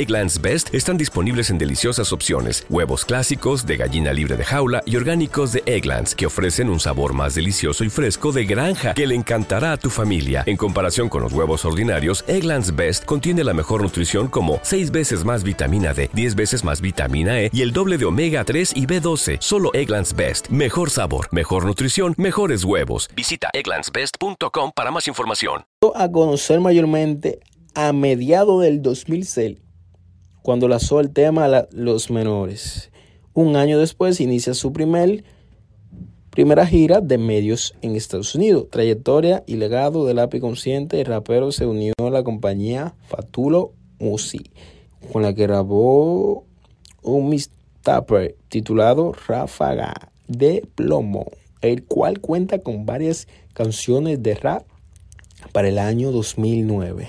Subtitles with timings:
[0.00, 2.64] Egglands Best están disponibles en deliciosas opciones.
[2.70, 7.12] Huevos clásicos, de gallina libre de jaula y orgánicos de Egglands, que ofrecen un sabor
[7.12, 10.42] más delicioso y fresco de granja que le encantará a tu familia.
[10.46, 15.22] En comparación con los huevos ordinarios, Egglands Best contiene la mejor nutrición como 6 veces
[15.26, 18.86] más vitamina D, 10 veces más vitamina E y el doble de omega 3 y
[18.86, 19.36] B12.
[19.40, 20.48] Solo Egglands Best.
[20.48, 23.10] Mejor sabor, mejor nutrición, mejores huevos.
[23.14, 25.66] Visita egglandsbest.com para más información.
[25.94, 27.40] a conocer mayormente
[27.74, 29.58] a mediados del 2006,
[30.42, 32.90] cuando lanzó el tema la- Los Menores.
[33.34, 35.24] Un año después inicia su primer,
[36.30, 38.66] primera gira de medios en Estados Unidos.
[38.70, 44.50] Trayectoria y legado del lápiz consciente, el rapero se unió a la compañía Fatulo Music,
[45.12, 46.44] con la que grabó
[47.02, 49.94] un mixtape titulado Ráfaga
[50.28, 51.26] de Plomo,
[51.60, 54.64] el cual cuenta con varias canciones de rap
[55.52, 57.08] para el año 2009.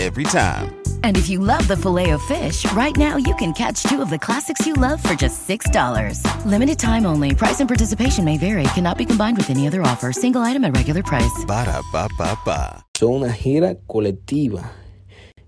[0.00, 0.80] Every time.
[1.02, 4.10] And if you love the filet of fish, right now you can catch two of
[4.10, 6.22] the classics you love for just $6.
[6.46, 7.34] Limited time only.
[7.34, 8.62] Price and participation may vary.
[8.74, 10.12] Cannot be combined with any other offer.
[10.12, 11.44] Single item at regular price.
[11.46, 12.84] Ba-da-ba-ba-ba.
[13.02, 14.70] una gira colectiva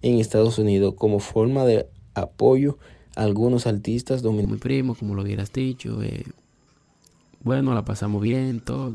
[0.03, 2.79] en Estados Unidos como forma de apoyo
[3.17, 4.61] a algunos artistas mi dominicanos.
[4.61, 6.03] primo, como lo hubieras dicho.
[6.03, 6.25] eh,
[7.43, 8.95] bueno, la pasamos bien, todo.